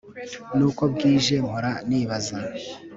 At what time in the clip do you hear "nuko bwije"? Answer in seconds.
0.57-1.33